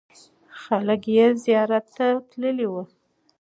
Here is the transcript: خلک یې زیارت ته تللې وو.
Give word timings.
خلک 0.61 1.01
یې 1.15 1.25
زیارت 1.43 1.85
ته 1.95 2.07
تللې 2.29 2.67
وو. 2.71 2.83